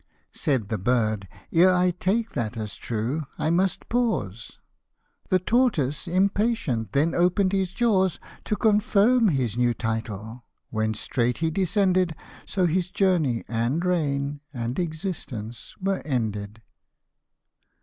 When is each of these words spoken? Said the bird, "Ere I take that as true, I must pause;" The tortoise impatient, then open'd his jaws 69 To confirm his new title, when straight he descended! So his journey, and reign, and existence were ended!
Said 0.33 0.69
the 0.69 0.79
bird, 0.79 1.27
"Ere 1.53 1.71
I 1.71 1.91
take 1.91 2.31
that 2.31 2.57
as 2.57 2.75
true, 2.75 3.27
I 3.37 3.51
must 3.51 3.87
pause;" 3.87 4.57
The 5.29 5.37
tortoise 5.37 6.07
impatient, 6.07 6.93
then 6.93 7.13
open'd 7.13 7.51
his 7.51 7.71
jaws 7.71 8.13
69 8.13 8.29
To 8.45 8.55
confirm 8.55 9.27
his 9.27 9.57
new 9.59 9.75
title, 9.75 10.41
when 10.71 10.95
straight 10.95 11.37
he 11.37 11.51
descended! 11.51 12.15
So 12.47 12.65
his 12.65 12.89
journey, 12.89 13.43
and 13.47 13.85
reign, 13.85 14.39
and 14.55 14.79
existence 14.79 15.75
were 15.79 16.01
ended! 16.03 16.63